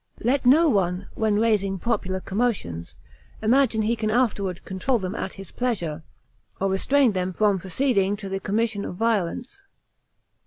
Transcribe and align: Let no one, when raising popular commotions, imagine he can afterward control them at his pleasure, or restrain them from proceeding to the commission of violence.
Let 0.23 0.47
no 0.47 0.67
one, 0.67 1.09
when 1.13 1.35
raising 1.39 1.77
popular 1.77 2.19
commotions, 2.19 2.95
imagine 3.39 3.83
he 3.83 3.95
can 3.95 4.09
afterward 4.09 4.65
control 4.65 4.97
them 4.97 5.13
at 5.13 5.35
his 5.35 5.51
pleasure, 5.51 6.01
or 6.59 6.71
restrain 6.71 7.11
them 7.11 7.33
from 7.33 7.59
proceeding 7.59 8.15
to 8.17 8.27
the 8.27 8.39
commission 8.39 8.83
of 8.83 8.95
violence. 8.95 9.61